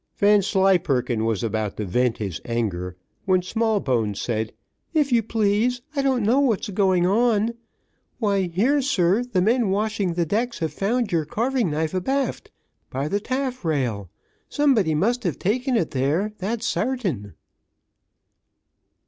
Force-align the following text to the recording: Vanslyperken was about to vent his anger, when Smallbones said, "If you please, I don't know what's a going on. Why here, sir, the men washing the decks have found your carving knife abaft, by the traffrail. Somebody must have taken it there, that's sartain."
Vanslyperken 0.17 1.25
was 1.25 1.43
about 1.43 1.77
to 1.77 1.85
vent 1.85 2.17
his 2.17 2.41
anger, 2.43 2.97
when 3.25 3.43
Smallbones 3.43 4.19
said, 4.19 4.51
"If 4.95 5.11
you 5.11 5.21
please, 5.21 5.83
I 5.95 6.01
don't 6.01 6.23
know 6.23 6.39
what's 6.39 6.67
a 6.67 6.71
going 6.71 7.05
on. 7.05 7.53
Why 8.17 8.47
here, 8.47 8.81
sir, 8.81 9.21
the 9.23 9.43
men 9.43 9.69
washing 9.69 10.15
the 10.15 10.25
decks 10.25 10.57
have 10.57 10.73
found 10.73 11.11
your 11.11 11.25
carving 11.25 11.69
knife 11.69 11.93
abaft, 11.93 12.49
by 12.89 13.07
the 13.09 13.19
traffrail. 13.19 14.09
Somebody 14.49 14.95
must 14.95 15.23
have 15.23 15.37
taken 15.37 15.75
it 15.75 15.91
there, 15.91 16.33
that's 16.39 16.65
sartain." 16.65 17.35